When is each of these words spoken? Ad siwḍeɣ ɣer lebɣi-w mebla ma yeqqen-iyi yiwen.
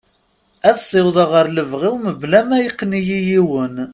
Ad 0.69 0.77
siwḍeɣ 0.81 1.29
ɣer 1.35 1.45
lebɣi-w 1.49 1.95
mebla 2.05 2.41
ma 2.47 2.57
yeqqen-iyi 2.63 3.19
yiwen. 3.27 3.75